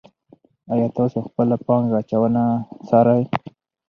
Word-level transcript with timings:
آیا 0.71 0.87
تاسو 0.97 1.17
خپله 1.27 1.55
پانګه 1.65 1.95
اچونه 2.01 2.43
څارئ. 2.87 3.23